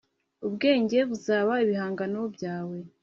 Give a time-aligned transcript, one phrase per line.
[0.47, 2.77] ubwenge buzaba ibihangano byawe